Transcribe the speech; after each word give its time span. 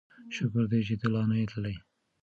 شکر 0.35 0.63
دی 0.71 0.81
چې 0.87 0.95
ته 1.01 1.07
لا 1.13 1.21
نه 1.29 1.35
یې 1.39 1.45
تللی. 1.51 1.75